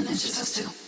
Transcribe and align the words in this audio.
everything 0.00 0.16
freezes 0.16 0.58
and 0.58 0.66
it 0.66 0.79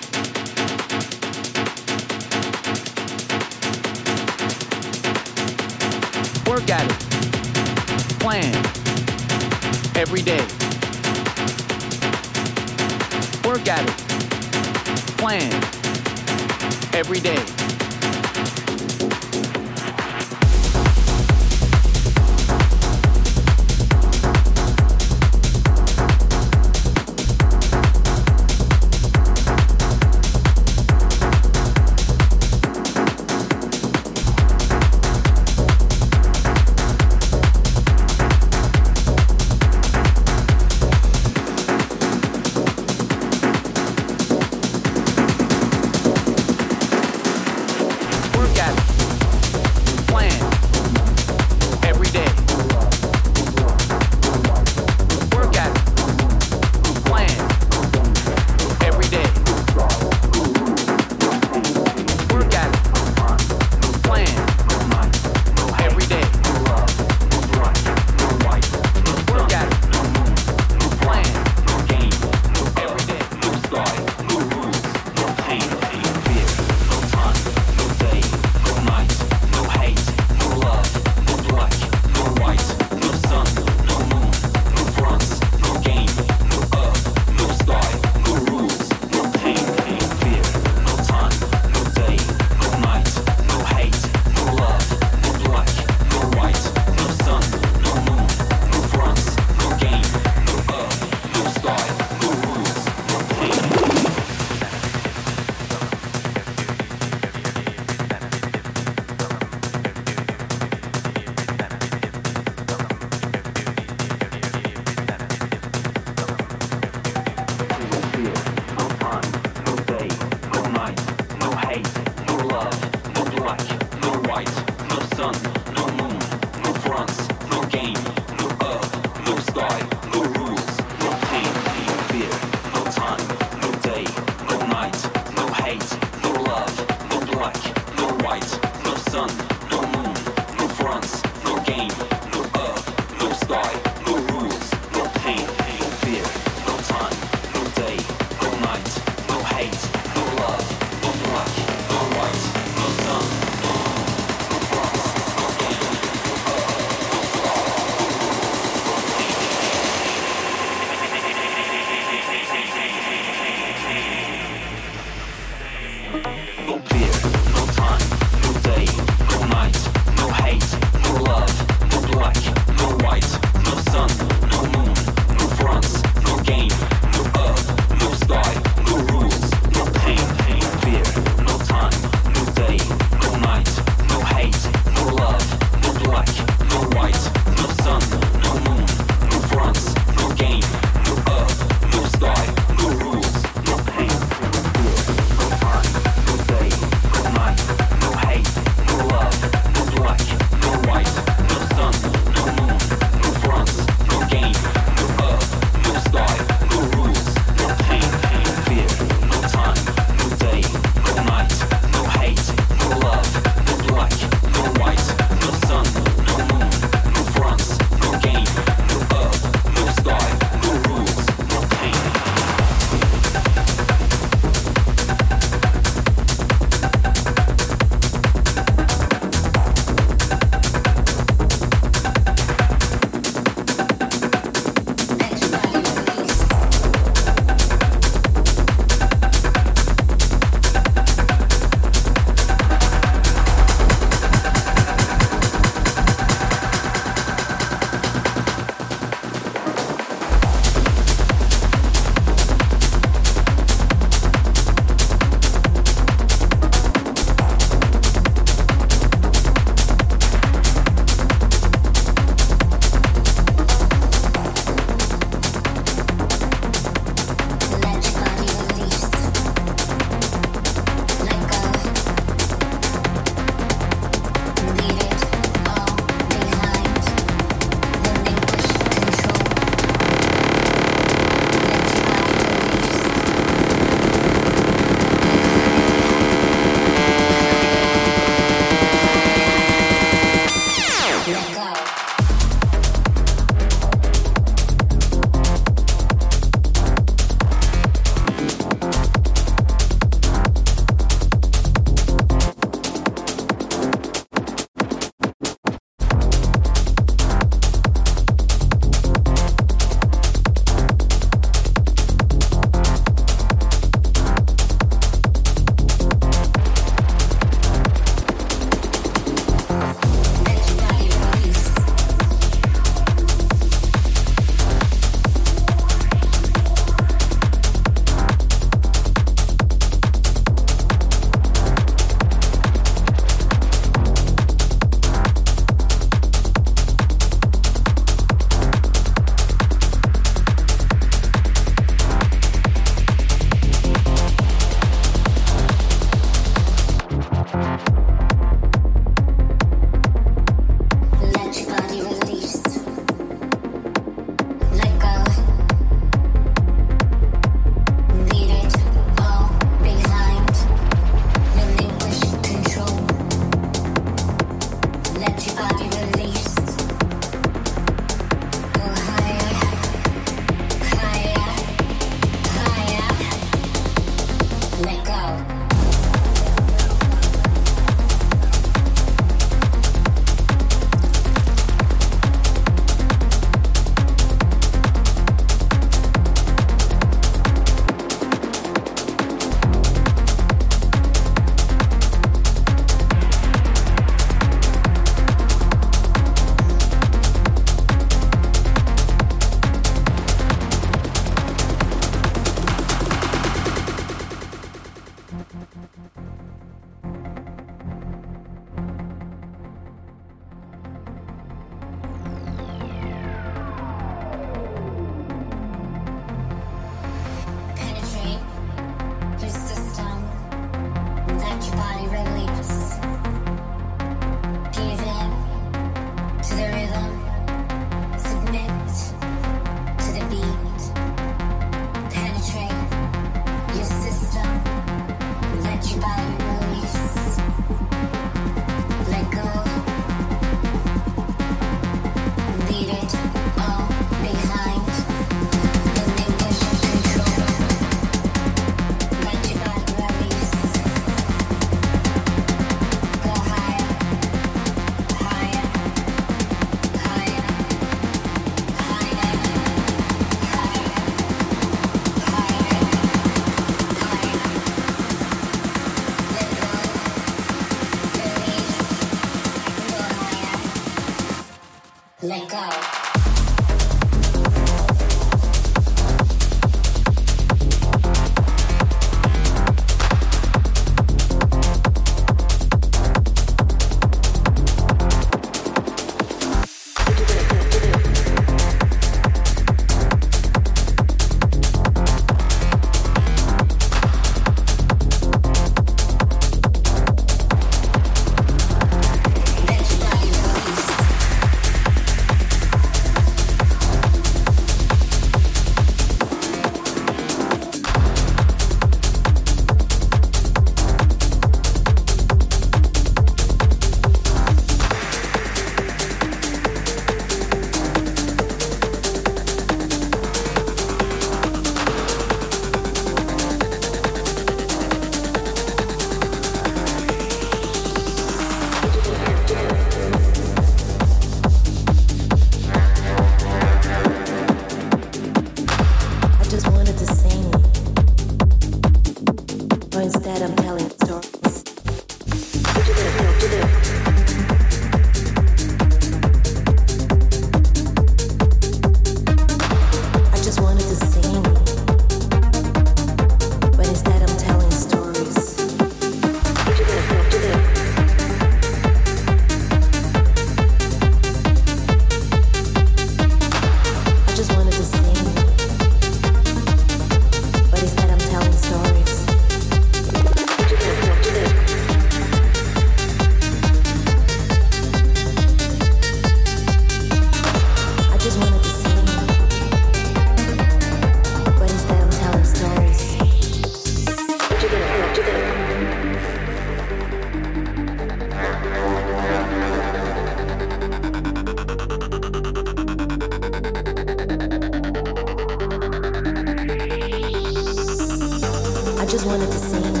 just 599.11 599.25
wanted 599.25 599.51
to 599.51 599.57
see. 599.57 600.00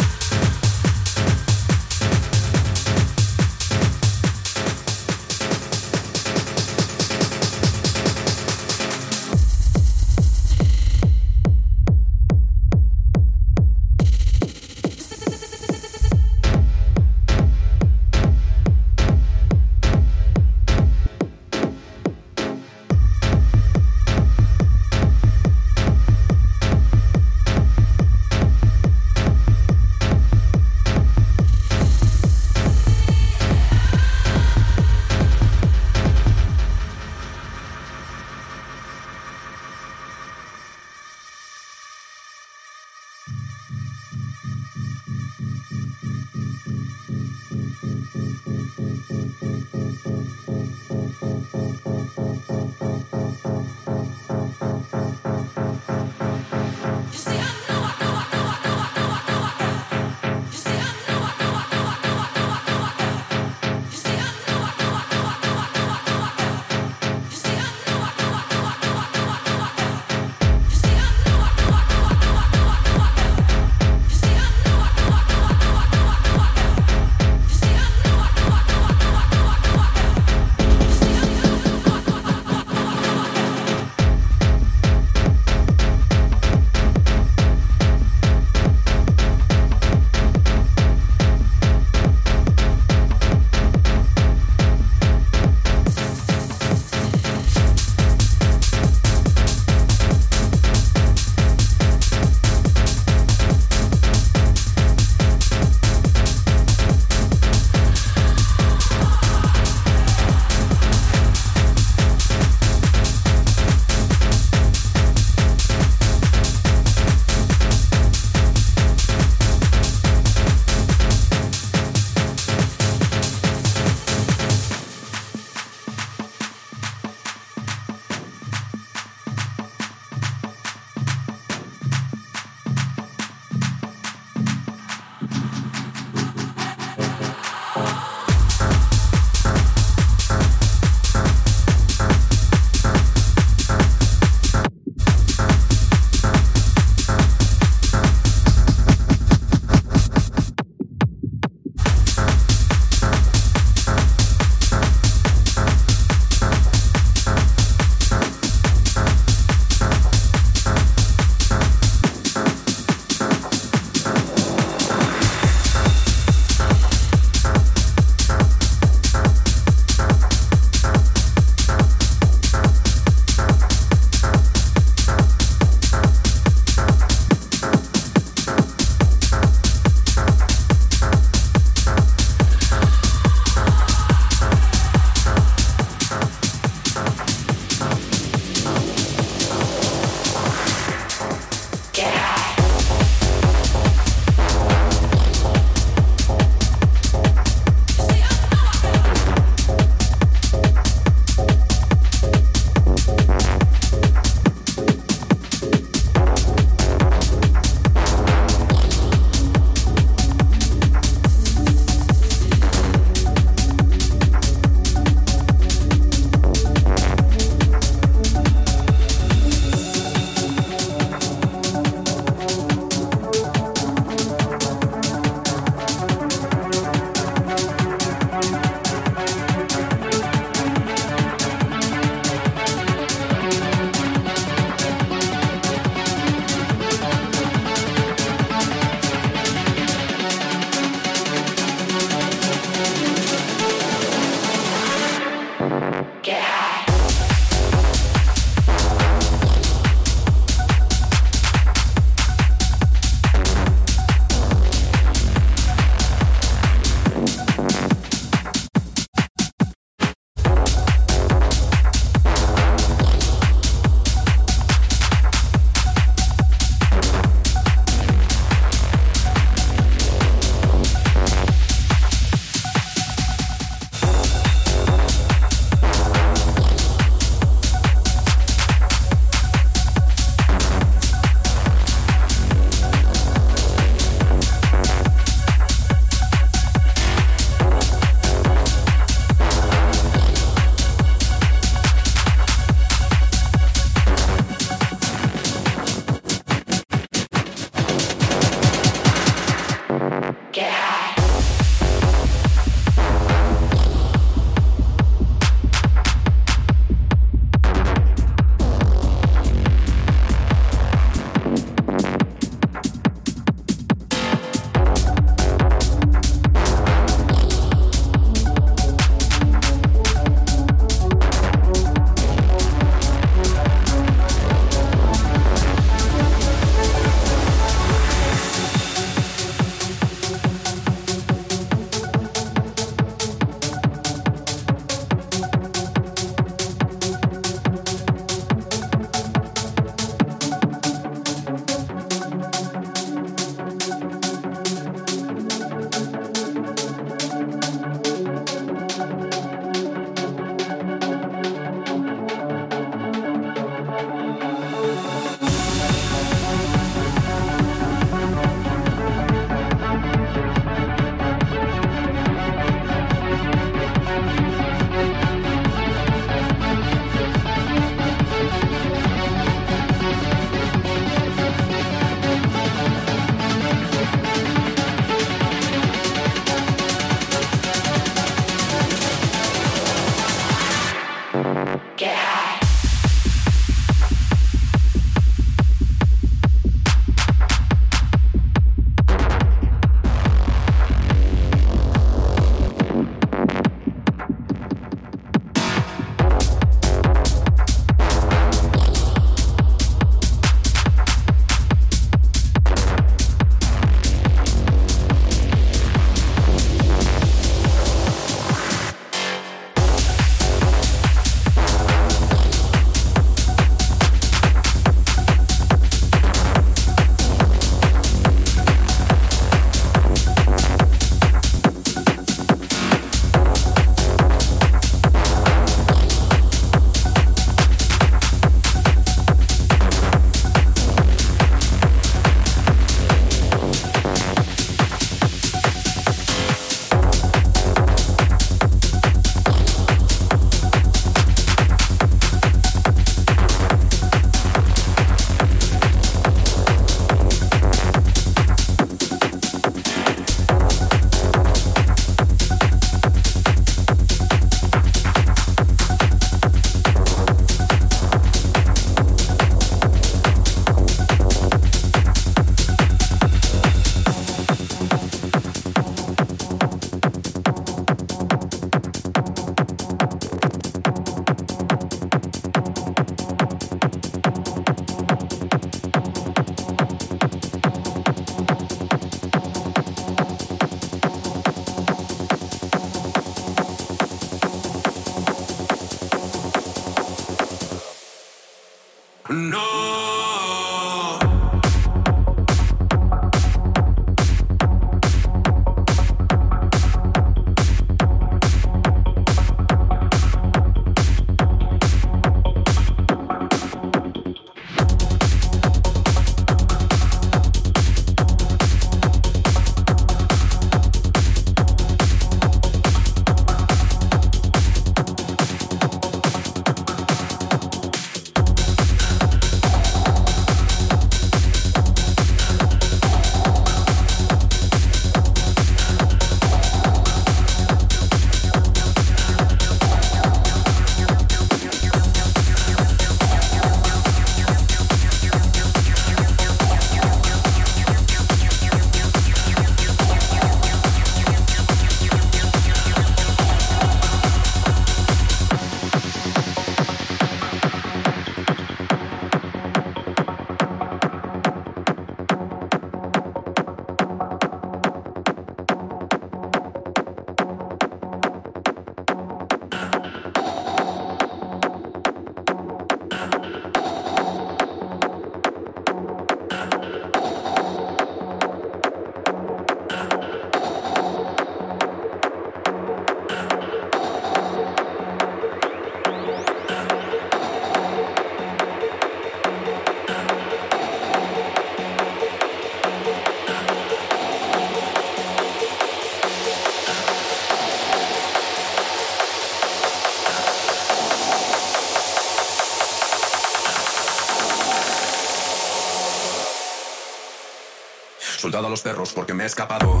Soldado 598.40 598.68
a 598.68 598.70
los 598.70 598.80
perros 598.80 599.12
porque 599.12 599.34
me 599.34 599.42
he 599.42 599.46
escapado. 599.46 600.00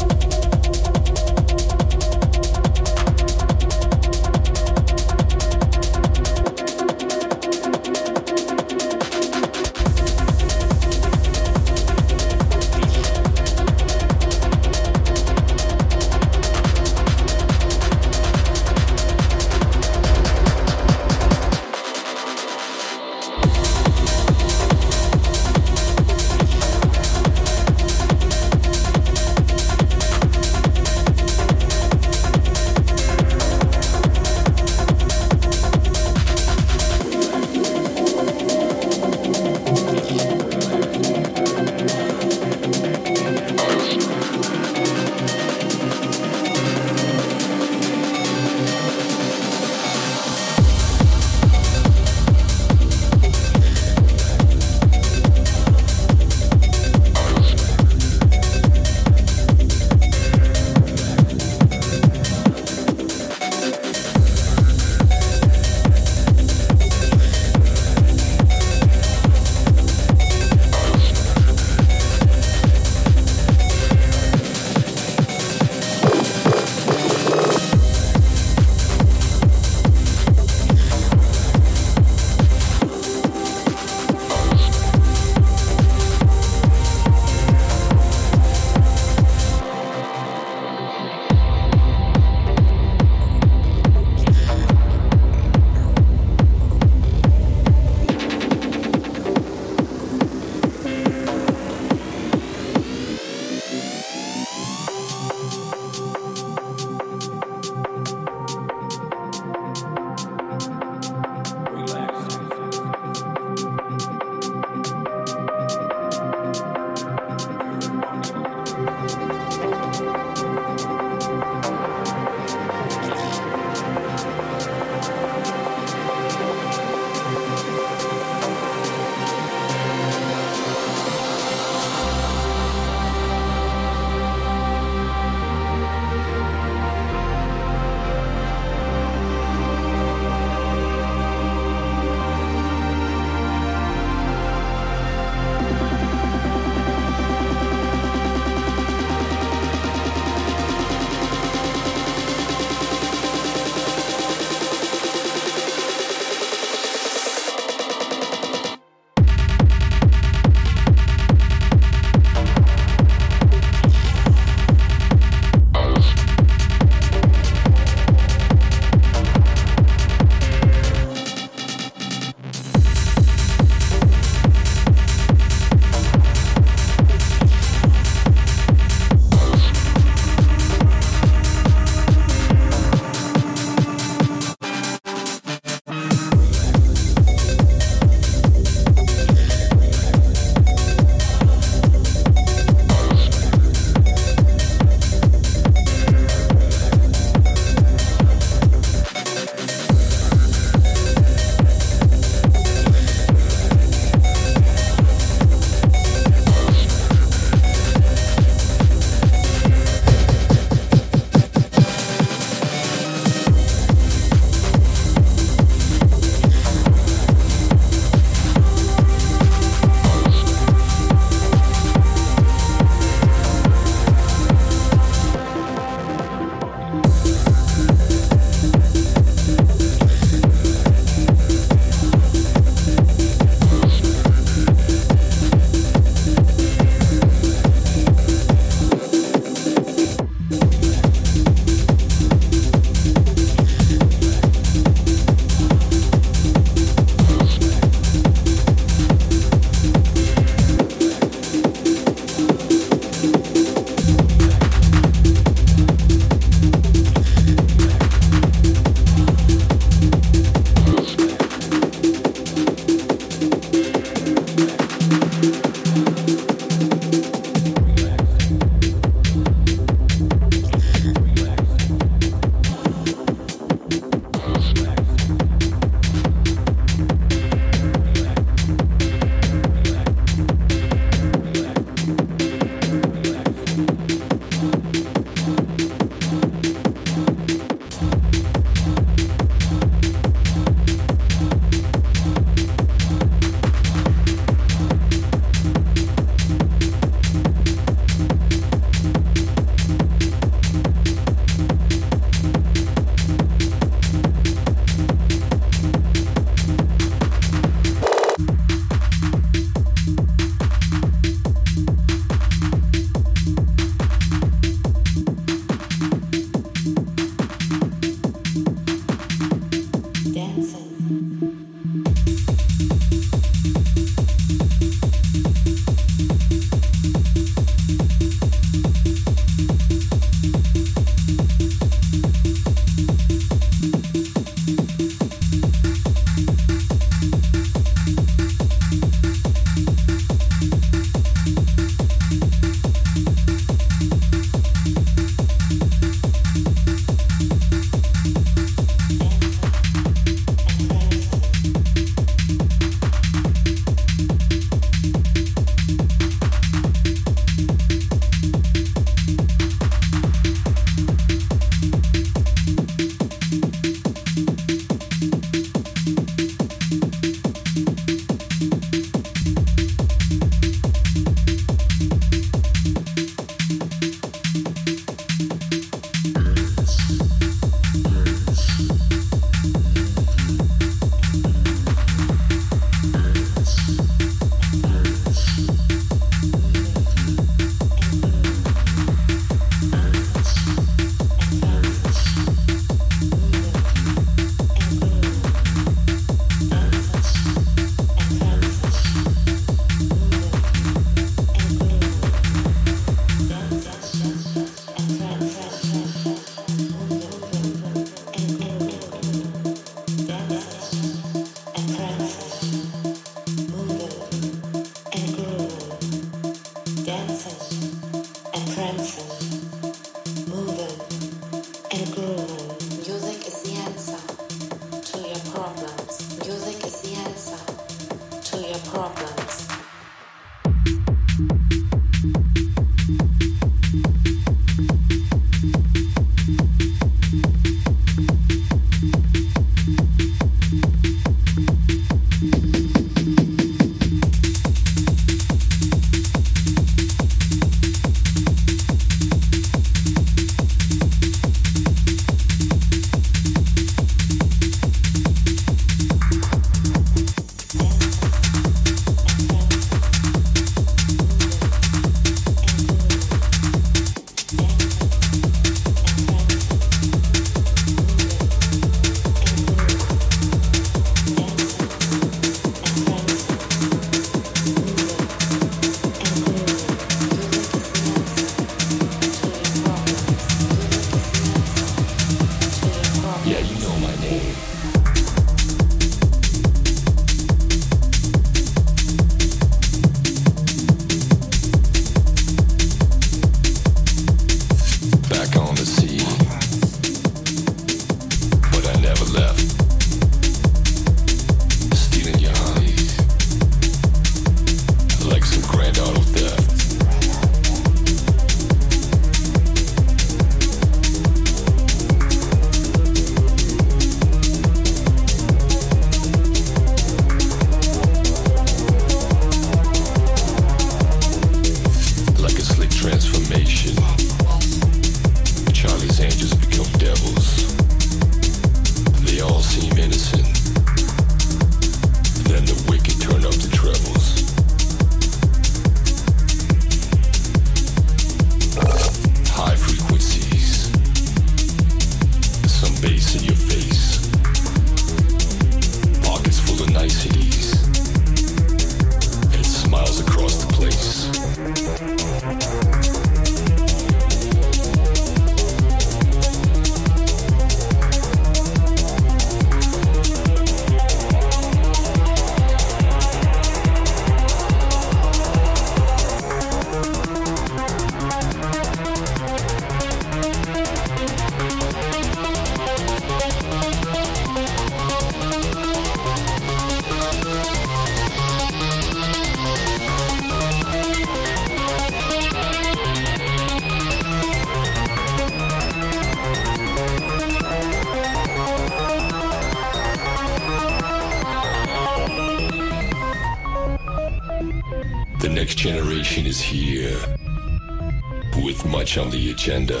Much 599.10 599.18
on 599.18 599.30
the 599.30 599.50
agenda. 599.50 600.00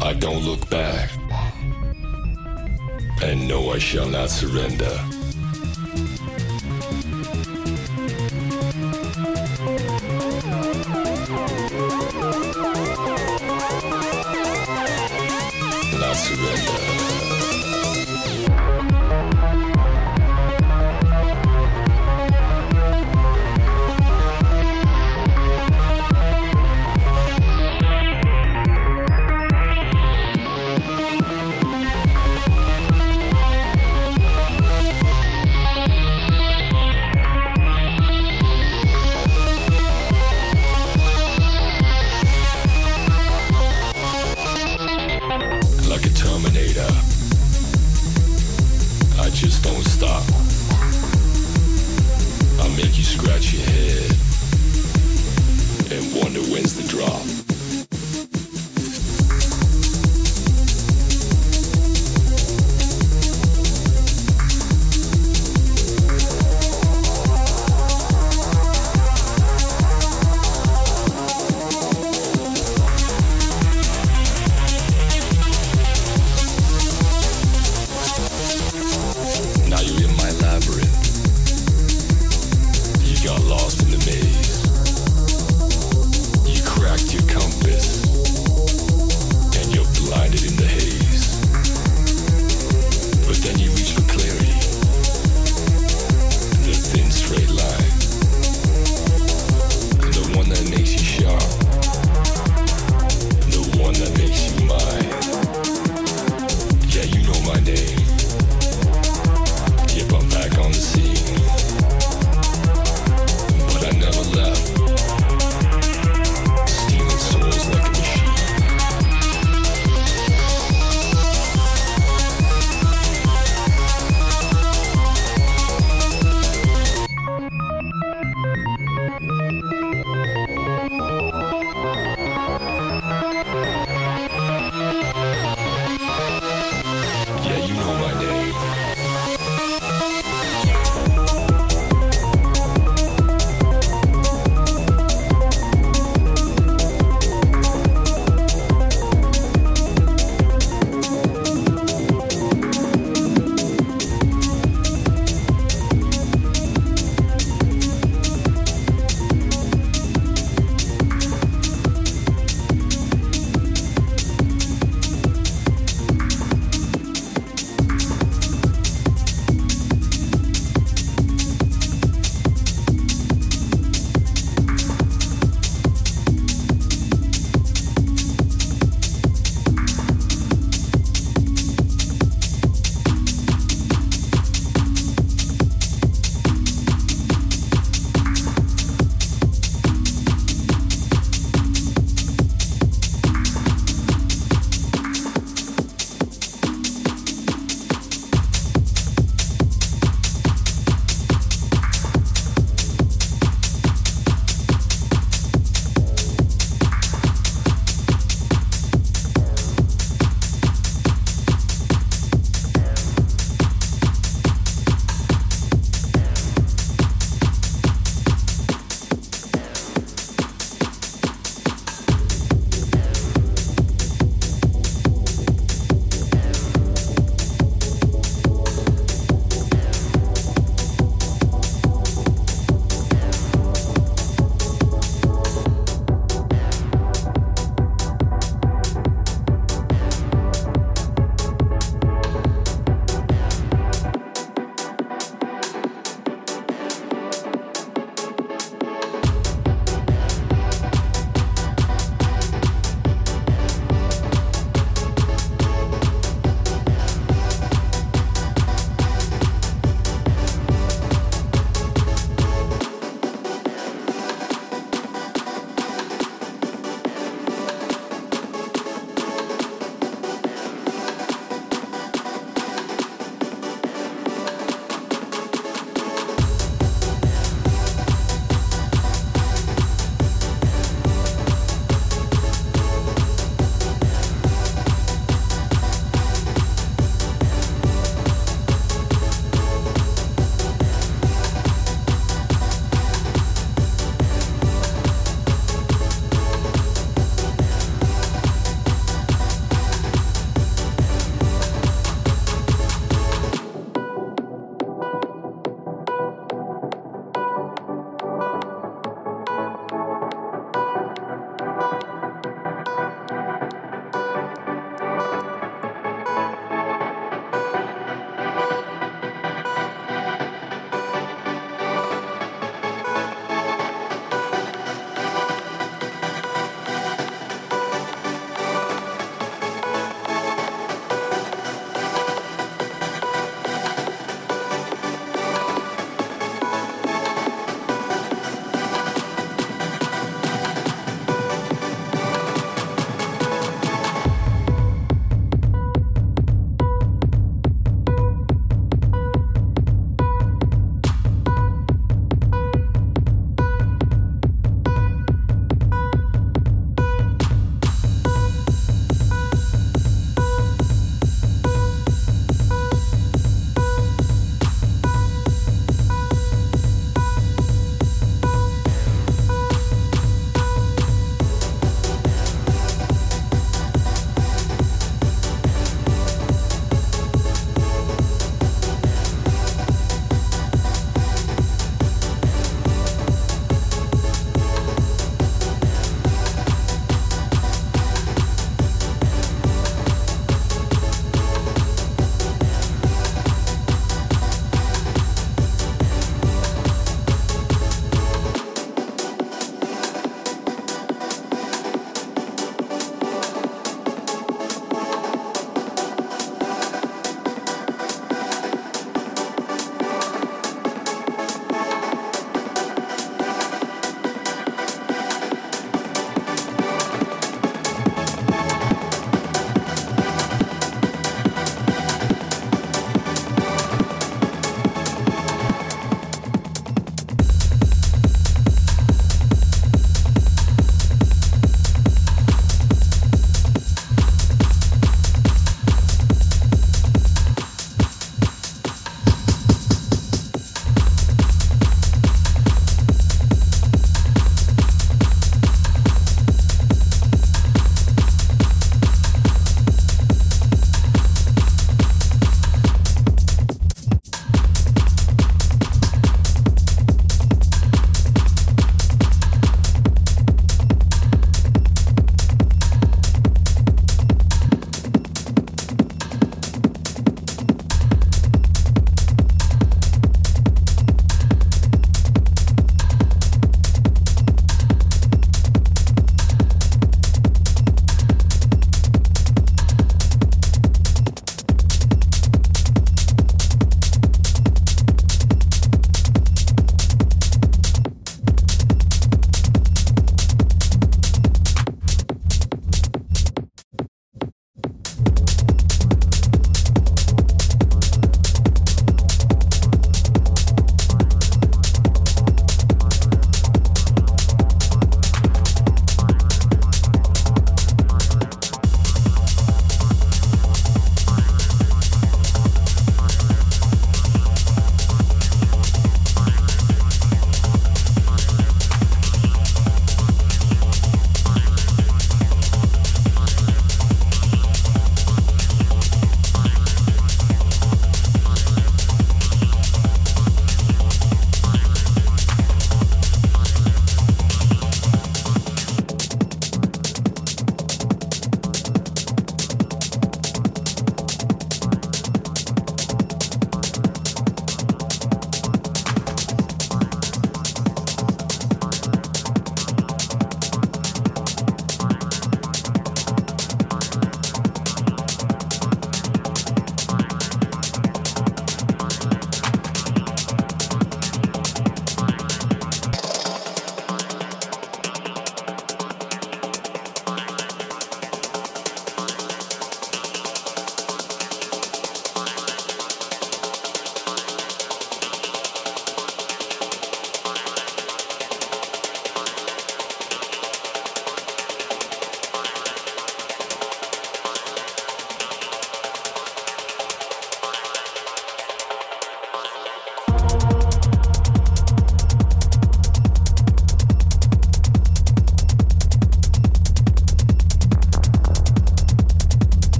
I 0.00 0.14
don't 0.14 0.42
look 0.42 0.70
back, 0.70 1.10
and 3.22 3.46
no, 3.46 3.70
I 3.72 3.78
shall 3.78 4.08
not 4.08 4.30
surrender. 4.30 5.07